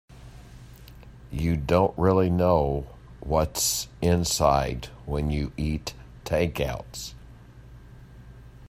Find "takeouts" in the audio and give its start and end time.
6.25-7.13